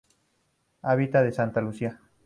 Habita 0.81 1.23
en 1.23 1.31
Santa 1.31 1.61
Lucía. 1.61 1.99